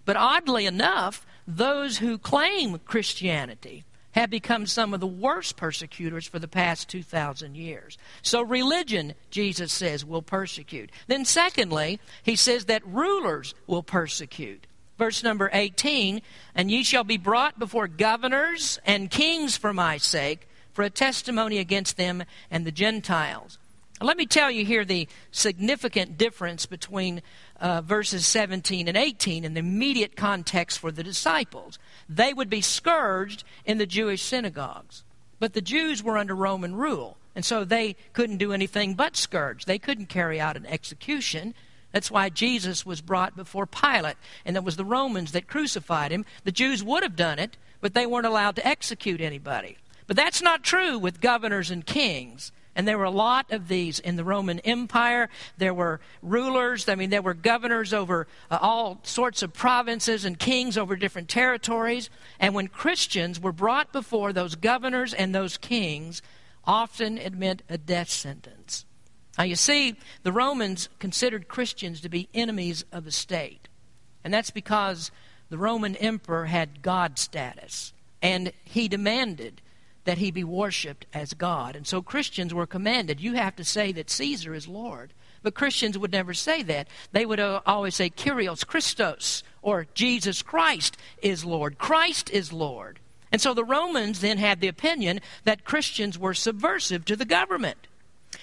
[0.06, 6.39] But oddly enough, those who claim Christianity have become some of the worst persecutors for
[6.39, 7.97] the past 2,000 years.
[8.21, 10.91] So, religion, Jesus says, will persecute.
[11.08, 14.65] Then, secondly, he says that rulers will persecute.
[14.99, 16.21] Verse number 18
[16.53, 21.57] And ye shall be brought before governors and kings for my sake, for a testimony
[21.57, 23.57] against them and the Gentiles.
[24.01, 27.21] Let me tell you here the significant difference between
[27.59, 31.79] uh, verses 17 and 18 in the immediate context for the disciples.
[32.07, 35.03] They would be scourged in the Jewish synagogues.
[35.39, 39.63] But the Jews were under Roman rule, and so they couldn't do anything but scourge.
[39.63, 41.53] They couldn't carry out an execution.
[41.91, 46.25] That's why Jesus was brought before Pilate, and it was the Romans that crucified him.
[46.43, 49.78] The Jews would have done it, but they weren't allowed to execute anybody.
[50.06, 52.52] But that's not true with governors and kings.
[52.75, 55.30] And there were a lot of these in the Roman Empire.
[55.58, 60.39] There were rulers, I mean, there were governors over uh, all sorts of provinces and
[60.39, 62.10] kings over different territories.
[62.39, 66.21] And when Christians were brought before those governors and those kings,
[66.63, 68.86] often it meant a death sentence.
[69.37, 73.67] Now, you see, the Romans considered Christians to be enemies of the state.
[74.23, 75.11] And that's because
[75.49, 77.93] the Roman emperor had God status.
[78.21, 79.61] And he demanded
[80.03, 81.75] that he be worshiped as God.
[81.75, 85.13] And so Christians were commanded, you have to say that Caesar is Lord.
[85.41, 86.87] But Christians would never say that.
[87.11, 91.77] They would uh, always say Kyrios Christos or Jesus Christ is Lord.
[91.77, 92.99] Christ is Lord.
[93.31, 97.87] And so the Romans then had the opinion that Christians were subversive to the government.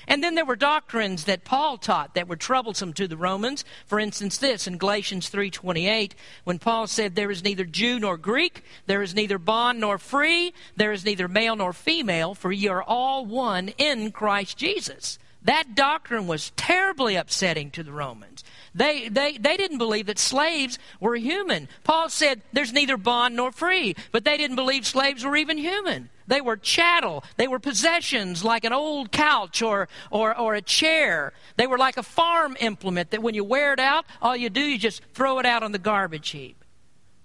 [0.08, 3.64] And then there were doctrines that Paul taught that were troublesome to the Romans.
[3.86, 6.14] For instance, this in Galatians 3:28,
[6.44, 10.54] when Paul said there is neither Jew nor Greek, there is neither bond nor free,
[10.76, 15.18] there is neither male nor female, for ye are all one in Christ Jesus.
[15.42, 18.42] That doctrine was terribly upsetting to the Romans.
[18.74, 21.68] They, they, they didn't believe that slaves were human.
[21.84, 26.10] Paul said there's neither bond nor free, but they didn't believe slaves were even human.
[26.26, 27.24] They were chattel.
[27.36, 31.32] They were possessions like an old couch or, or, or a chair.
[31.56, 34.60] They were like a farm implement that when you wear it out, all you do
[34.60, 36.64] is just throw it out on the garbage heap.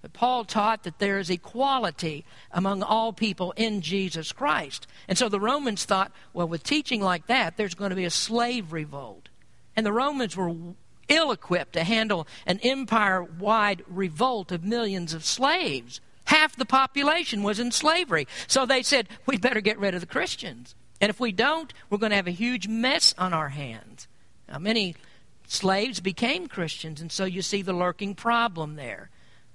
[0.02, 4.88] But Paul taught that there is equality among all people in Jesus Christ.
[5.08, 8.10] And so the Romans thought, well, with teaching like that, there's going to be a
[8.10, 9.30] slave revolt.
[9.76, 10.54] And the Romans were
[11.08, 16.02] ill equipped to handle an empire wide revolt of millions of slaves.
[16.32, 18.26] Half the population was in slavery.
[18.48, 20.76] So they said, we better get rid of the Christians.
[21.02, 24.08] And if we don't, we're going to have a huge mess on our hands.
[24.48, 24.96] Now, many
[25.46, 29.10] slaves became Christians, and so you see the lurking problem there.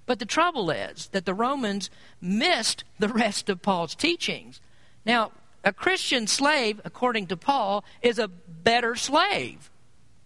[0.05, 1.89] But the trouble is that the Romans
[2.21, 4.61] missed the rest of Paul's teachings.
[5.07, 5.33] Now,
[5.65, 9.71] a Christian slave, according to Paul, is a better slave.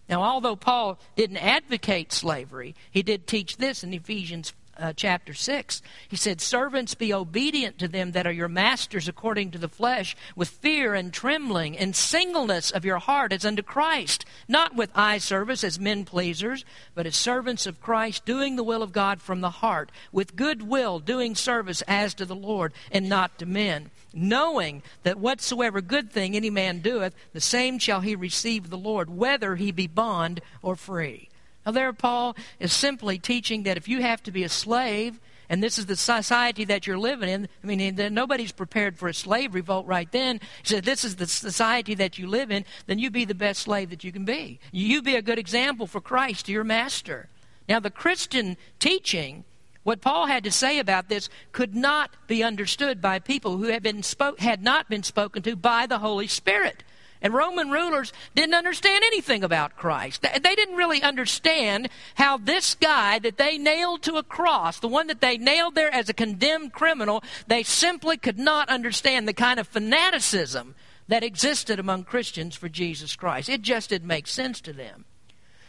[0.09, 5.83] Now, although Paul didn't advocate slavery, he did teach this in Ephesians uh, chapter 6.
[6.09, 10.17] He said, Servants, be obedient to them that are your masters according to the flesh,
[10.35, 15.19] with fear and trembling, and singleness of your heart as unto Christ, not with eye
[15.19, 16.65] service as men pleasers,
[16.95, 20.63] but as servants of Christ, doing the will of God from the heart, with good
[20.63, 26.11] will, doing service as to the Lord, and not to men knowing that whatsoever good
[26.11, 30.41] thing any man doeth, the same shall he receive the Lord, whether he be bond
[30.63, 31.30] or free.
[31.65, 35.21] Now, there, Paul is simply teaching that if you have to be a slave,
[35.51, 37.49] and this is the society that you're living in.
[37.63, 40.41] I mean, nobody's prepared for a slave revolt right then.
[40.63, 43.63] He said, This is the society that you live in, then you be the best
[43.63, 44.61] slave that you can be.
[44.71, 47.29] You be a good example for Christ your master.
[47.69, 49.45] Now, the Christian teaching,
[49.83, 53.83] what Paul had to say about this, could not be understood by people who had,
[53.83, 56.85] been spoke, had not been spoken to by the Holy Spirit.
[57.23, 60.23] And Roman rulers didn't understand anything about Christ.
[60.23, 65.09] They didn't really understand how this guy that they nailed to a cross, the one
[65.09, 69.61] that they nailed there as a condemned criminal, they simply could not understand the kind
[69.61, 70.75] of fanaticism
[71.09, 73.49] that existed among Christians for Jesus Christ.
[73.49, 75.05] It just didn't make sense to them.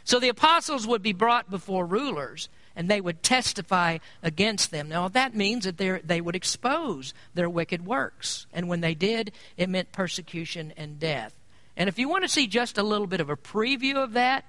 [0.03, 4.87] So the apostles would be brought before rulers and they would testify against them.
[4.87, 8.47] Now, that means that they would expose their wicked works.
[8.53, 11.35] And when they did, it meant persecution and death.
[11.77, 14.45] And if you want to see just a little bit of a preview of that,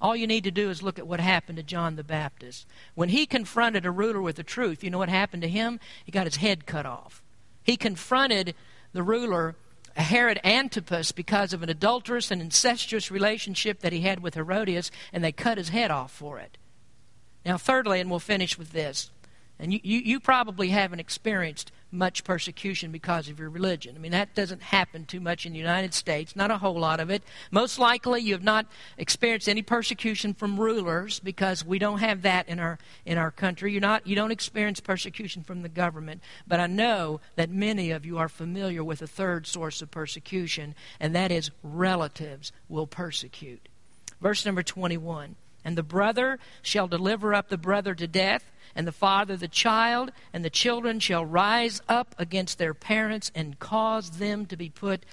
[0.00, 2.66] all you need to do is look at what happened to John the Baptist.
[2.94, 5.80] When he confronted a ruler with the truth, you know what happened to him?
[6.04, 7.22] He got his head cut off.
[7.64, 8.54] He confronted
[8.92, 9.56] the ruler,
[9.94, 15.24] Herod Antipas, because of an adulterous and incestuous relationship that he had with Herodias, and
[15.24, 16.56] they cut his head off for it.
[17.44, 19.10] Now, thirdly, and we'll finish with this
[19.58, 23.94] And you, you, you probably haven't experienced much persecution because of your religion.
[23.96, 27.00] I mean, that doesn't happen too much in the United States, not a whole lot
[27.00, 27.22] of it.
[27.50, 28.66] Most likely, you have not
[28.96, 33.72] experienced any persecution from rulers because we don't have that in our in our country.
[33.72, 38.04] You're not you don't experience persecution from the government, but I know that many of
[38.04, 43.68] you are familiar with a third source of persecution, and that is relatives will persecute.
[44.20, 45.36] Verse number 21.
[45.64, 50.12] And the brother shall deliver up the brother to death and the father the child,
[50.32, 55.04] and the children shall rise up against their parents and cause them to be put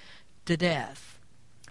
[0.44, 1.18] to death.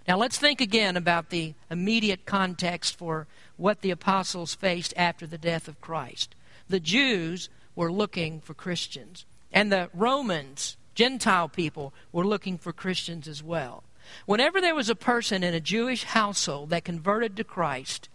[0.08, 3.28] Now let's think again about the immediate context for
[3.58, 6.36] what the apostles faced after the death of Christ.
[6.68, 13.28] The Jews were looking for Christians, and the Romans, Gentile people, were looking for Christians
[13.28, 13.84] as well.
[14.26, 18.10] Whenever there was a person in a Jewish household that converted to Christ,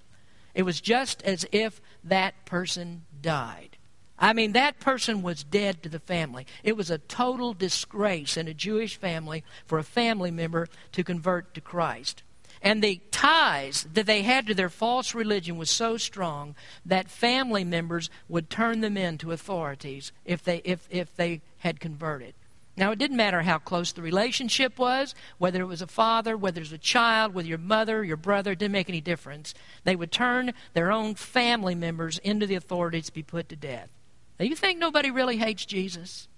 [0.54, 3.76] it was just as if that person died.
[4.18, 6.46] I mean, that person was dead to the family.
[6.62, 11.54] It was a total disgrace in a Jewish family for a family member to convert
[11.54, 12.22] to Christ.
[12.62, 16.54] And the ties that they had to their false religion was so strong
[16.84, 21.80] that family members would turn them in to authorities if they, if, if they had
[21.80, 22.34] converted.
[22.76, 26.60] Now, it didn't matter how close the relationship was, whether it was a father, whether
[26.60, 29.54] it was a child, whether your mother, your brother, it didn't make any difference.
[29.84, 33.90] They would turn their own family members into the authorities to be put to death.
[34.38, 36.28] Now, you think nobody really hates Jesus?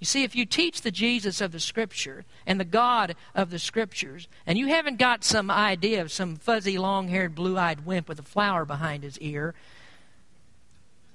[0.00, 3.58] You see, if you teach the Jesus of the Scripture and the God of the
[3.58, 8.08] Scriptures, and you haven't got some idea of some fuzzy, long haired, blue eyed wimp
[8.08, 9.54] with a flower behind his ear,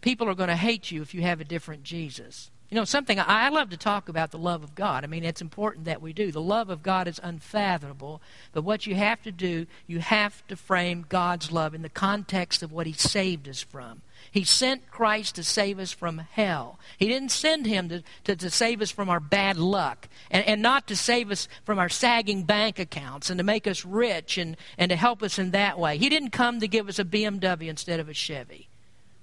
[0.01, 2.49] people are going to hate you if you have a different Jesus.
[2.69, 5.03] You know, something I love to talk about the love of God.
[5.03, 6.31] I mean, it's important that we do.
[6.31, 8.21] The love of God is unfathomable,
[8.53, 12.61] but what you have to do, you have to frame God's love in the context
[12.61, 14.03] of what He saved us from.
[14.31, 16.77] He sent Christ to save us from hell.
[16.97, 20.61] He didn't send him to, to, to, save us from our bad luck and, and
[20.61, 24.57] not to save us from our sagging bank accounts and to make us rich and,
[24.77, 25.97] and to help us in that way.
[25.97, 28.68] He didn't come to give us a BMW instead of a Chevy.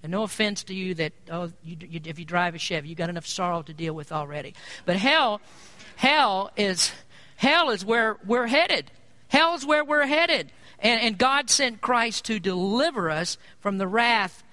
[0.03, 2.99] And no offense to you that oh, you, you, if you drive a Chevy, you've
[2.99, 4.55] got enough sorrow to deal with already.
[4.85, 5.41] But hell,
[5.97, 6.93] hell is
[7.37, 8.91] hell is where we're headed.
[9.29, 10.53] Hell is where we're headed.
[10.79, 14.45] And, and God sent Christ to deliver us from the wrath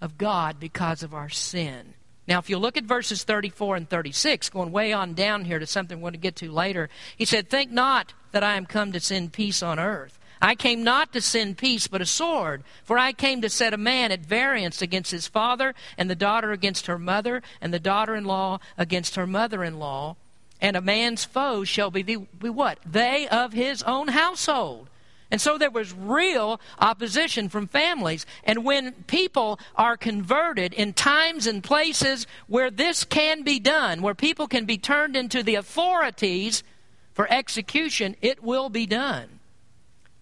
[0.00, 1.94] of God because of our sin.
[2.28, 5.66] Now, if you look at verses 34 and 36, going way on down here to
[5.66, 8.92] something we're going to get to later, he said, Think not that I am come
[8.92, 10.18] to send peace on earth.
[10.42, 12.64] I came not to send peace, but a sword.
[12.82, 16.50] For I came to set a man at variance against his father, and the daughter
[16.50, 20.16] against her mother, and the daughter in law against her mother in law.
[20.60, 22.80] And a man's foes shall be, the, be what?
[22.84, 24.88] They of his own household.
[25.30, 28.26] And so there was real opposition from families.
[28.42, 34.14] And when people are converted in times and places where this can be done, where
[34.14, 36.64] people can be turned into the authorities
[37.14, 39.38] for execution, it will be done.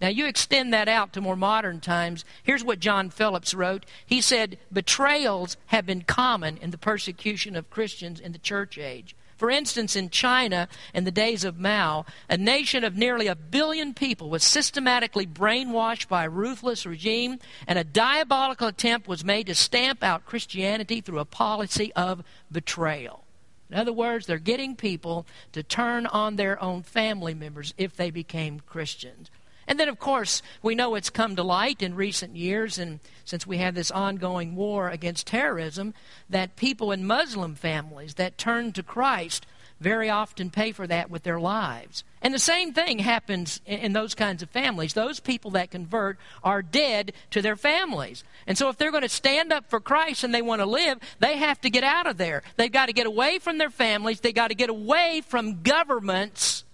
[0.01, 2.25] Now, you extend that out to more modern times.
[2.43, 3.85] Here's what John Phillips wrote.
[4.07, 9.15] He said, Betrayals have been common in the persecution of Christians in the church age.
[9.37, 13.95] For instance, in China, in the days of Mao, a nation of nearly a billion
[13.95, 19.55] people was systematically brainwashed by a ruthless regime, and a diabolical attempt was made to
[19.55, 22.23] stamp out Christianity through a policy of
[22.53, 23.25] betrayal.
[23.71, 28.11] In other words, they're getting people to turn on their own family members if they
[28.11, 29.31] became Christians.
[29.71, 33.47] And then, of course, we know it's come to light in recent years, and since
[33.47, 35.95] we have this ongoing war against terrorism,
[36.29, 39.47] that people in Muslim families that turn to Christ
[39.79, 42.03] very often pay for that with their lives.
[42.21, 44.93] And the same thing happens in, those kinds of families.
[44.93, 48.25] Those people that convert are dead to their families.
[48.49, 50.99] And so if they're going to stand up for Christ and they want to live,
[51.21, 52.43] they have to get out of there.
[52.57, 54.19] They've got to get away from their families.
[54.19, 56.65] They've got to get away from governments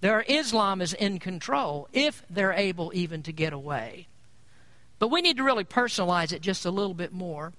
[0.00, 4.08] their Islam is in control if they're able even to get away.
[4.98, 7.52] But we need to really personalize it just a little bit more.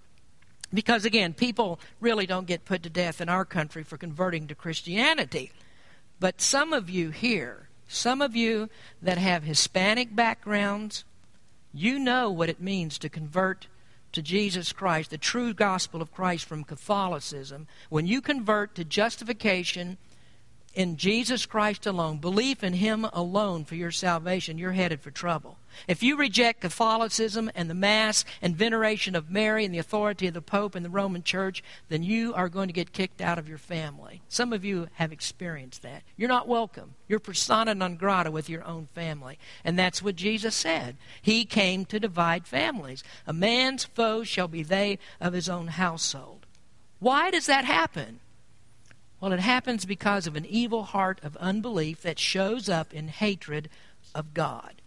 [0.73, 4.55] Because again, people really don't get put to death in our country for converting to
[4.55, 5.51] Christianity.
[6.19, 8.69] But some of you here, some of you
[9.01, 11.05] that have Hispanic backgrounds,
[11.73, 13.67] you know what it means to convert
[14.11, 17.67] to Jesus Christ, the true gospel of Christ from Catholicism.
[17.89, 19.97] When you convert to justification
[20.77, 25.57] in Jesus Christ alone, belief in Him alone for your salvation, you're headed for trouble.
[25.87, 30.35] If you reject Catholicism and the Mass and veneration of Mary and the authority of
[30.35, 33.49] the Pope and the Roman Church, then you are going to get kicked out of
[33.49, 34.21] your family.
[34.29, 36.03] Some of you have experienced that.
[36.15, 36.93] You're not welcome.
[37.07, 39.39] You're persona non grata with your own family.
[39.63, 40.95] And that's what Jesus said.
[41.23, 43.03] He came to divide families.
[43.25, 46.45] A man's foes shall be they of his own household.
[46.99, 48.19] Why does that happen?
[49.19, 53.69] Well, it happens because of an evil heart of unbelief that shows up in hatred
[54.13, 54.81] of God.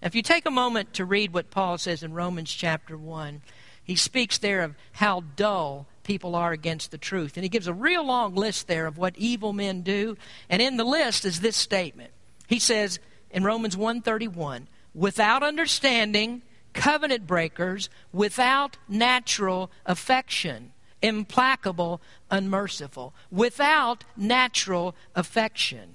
[0.00, 3.42] If you take a moment to read what Paul says in Romans chapter 1,
[3.82, 7.36] he speaks there of how dull people are against the truth.
[7.36, 10.16] And he gives a real long list there of what evil men do.
[10.48, 12.12] And in the list is this statement.
[12.46, 13.00] He says
[13.30, 16.42] in Romans 1:31, without understanding,
[16.74, 20.72] covenant breakers, without natural affection,
[21.04, 22.00] implacable,
[22.30, 25.94] unmerciful, without natural affection.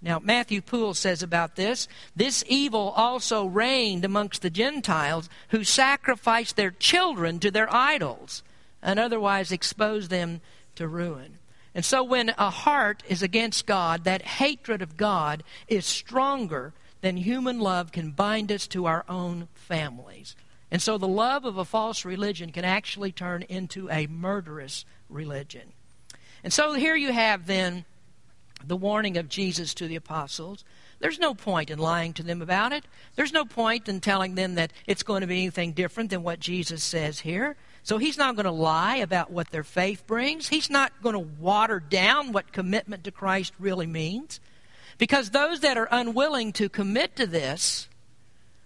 [0.00, 6.56] Now, Matthew Poole says about this this evil also reigned amongst the Gentiles who sacrificed
[6.56, 8.42] their children to their idols
[8.80, 10.40] and otherwise exposed them
[10.76, 11.38] to ruin.
[11.74, 17.16] And so, when a heart is against God, that hatred of God is stronger than
[17.16, 20.36] human love can bind us to our own families.
[20.74, 25.72] And so, the love of a false religion can actually turn into a murderous religion.
[26.42, 27.84] And so, here you have then
[28.66, 30.64] the warning of Jesus to the apostles.
[30.98, 32.86] There's no point in lying to them about it.
[33.14, 36.40] There's no point in telling them that it's going to be anything different than what
[36.40, 37.54] Jesus says here.
[37.84, 40.48] So he's not going to lie about what their faith brings.
[40.48, 44.40] He's not going to water down what commitment to Christ really means.
[44.98, 47.88] Because those that are unwilling to commit to this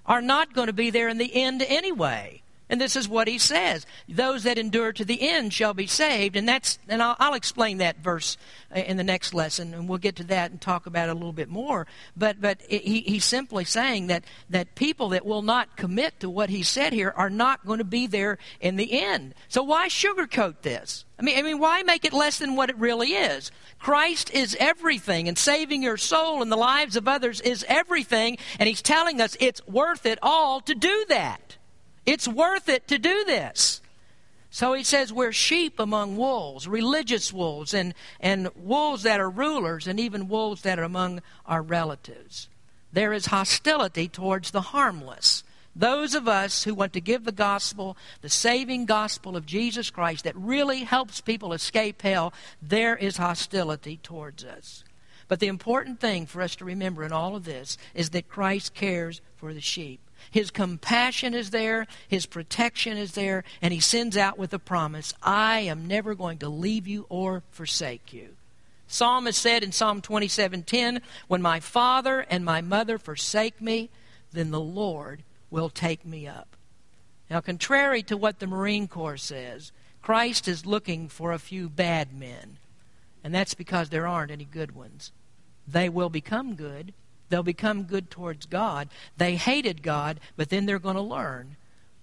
[0.09, 2.43] are not going to be there in the end anyway.
[2.71, 6.37] And this is what he says those that endure to the end shall be saved.
[6.37, 8.37] And, that's, and I'll, I'll, explain that verse
[8.75, 11.15] uh, in the next lesson, and we'll get to that and talk about it a
[11.15, 11.87] little bit more.
[12.17, 16.51] But, but he, he's simply saying that, that people that will not commit to what
[16.51, 19.35] he said here are not going to be there in the end.
[19.49, 21.05] So why sugarcoat this?
[21.19, 23.51] I mean, I mean, why make it less than what it really is?
[23.79, 28.69] Christ is everything, and saving your soul and the lives of others is everything, and
[28.69, 31.58] he's telling us it's worth it all to do that.
[32.09, 33.83] It's worth it to do this.
[34.49, 39.87] So he says we're sheep among wolves, religious wolves, and, and wolves that are rulers,
[39.87, 42.49] and even wolves that are among our relatives.
[42.95, 45.45] There is hostility towards the harmless.
[45.77, 50.25] Those of us who want to give the gospel, the saving gospel of Jesus Christ
[50.25, 52.33] that really helps people escape hell,
[52.63, 54.83] there is hostility towards us.
[55.29, 58.73] But the important thing for us to remember in all of this is that Christ
[58.73, 60.01] cares for the sheep.
[60.31, 65.15] His compassion is there, His protection is there, and He sends out with a promise
[65.23, 68.37] I am never going to leave you or forsake you.
[68.87, 73.91] Psalmist said in Psalm 27:10, "When my father and my mother forsake me,
[74.33, 76.57] then the Lord will take me up."
[77.31, 82.15] Now, contrary to what the Marine Corps says, Christ is looking for a few bad
[82.15, 82.59] men,
[83.23, 85.13] and that's because there aren't any good ones.
[85.67, 86.95] They will become good
[87.29, 88.89] They'll become good towards God.
[89.17, 91.57] They hated God, but then they're going to learn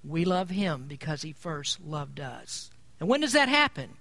[0.08, 2.70] we love Him because He first loved us.
[3.00, 3.92] And when does that happen?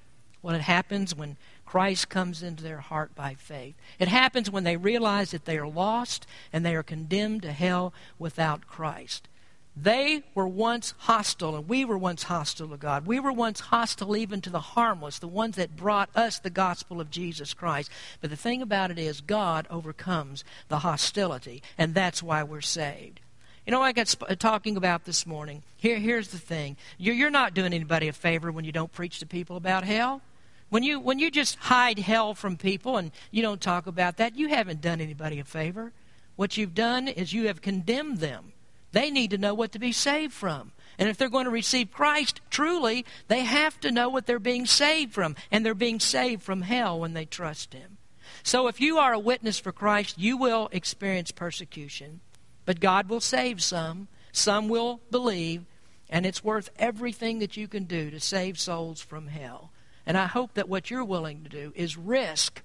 [0.43, 3.75] Well, it happens when Christ comes into their heart by faith.
[3.99, 7.95] It happens when they realize that they are lost and they are condemned to hell
[8.19, 9.29] without Christ.
[9.77, 13.07] They were once hostile, and we were once hostile to God.
[13.07, 17.01] We were once hostile even to the harmless, the ones that brought us the gospel
[17.01, 17.91] of Jesus Christ.
[18.21, 23.19] But the thing about it is, God overcomes the hostility, and that's why we're saved.
[23.67, 25.65] You know, I got sp- uh, talking about this morning.
[25.77, 29.19] Here, here's the thing: you're, you're not doing anybody a favor when you don't preach
[29.21, 30.23] to people about hell.
[30.71, 34.37] When you when you just hide hell from people and you don't talk about that,
[34.37, 35.93] you haven't done anybody a favor.
[36.37, 38.53] What you've done is you have condemned them.
[38.95, 40.71] They need to know what to be saved from.
[41.01, 44.67] And if they're going to receive Christ truly, they have to know what they're being
[44.67, 45.35] saved from.
[45.51, 47.99] And they're being saved from hell when they trust Him.
[48.45, 52.21] So if you are a witness for Christ, you will experience persecution.
[52.67, 54.07] But God will save some.
[54.31, 55.65] Some will believe.
[56.09, 59.73] And it's worth everything that you can do to save souls from hell.
[60.07, 62.63] And I hope that what you're willing to do is risk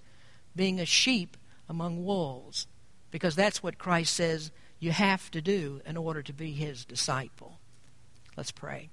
[0.56, 2.68] being a sheep among wolves.
[3.10, 7.60] Because that's what Christ says you have to do in order to be his disciple.
[8.38, 8.90] Let's pray.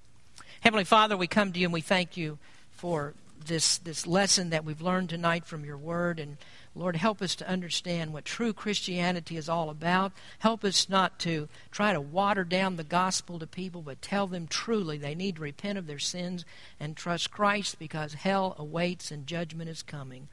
[0.60, 2.38] Heavenly Father, we come to you and we thank you
[2.70, 3.14] for
[3.46, 6.18] this, this lesson that we've learned tonight from your word.
[6.18, 6.36] And
[6.74, 10.12] Lord, help us to understand what true Christianity is all about.
[10.40, 14.46] Help us not to try to water down the gospel to people, but tell them
[14.48, 16.44] truly they need to repent of their sins
[16.80, 20.28] and trust Christ because hell awaits and judgment is coming.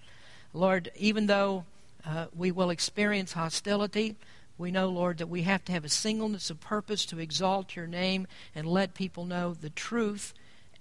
[0.53, 1.65] Lord, even though
[2.05, 4.15] uh, we will experience hostility.
[4.63, 7.85] We know, Lord, that we have to have a singleness of purpose to exalt your
[7.85, 10.33] name and let people know the truth.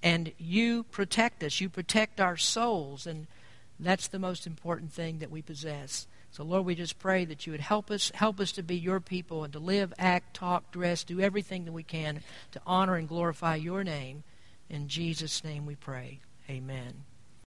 [0.05, 1.61] And you protect us.
[1.61, 3.09] You protect our souls.
[3.09, 3.26] And
[3.80, 6.07] that's the most important thing that we possess.
[6.30, 9.01] So, Lord, we just pray that you would help us, help us to be your
[9.01, 12.22] people and to live, act, talk, dress, do everything that we can
[12.53, 14.22] to honor and glorify your name.
[14.70, 16.20] In Jesus' name we pray.
[16.49, 17.03] Amen.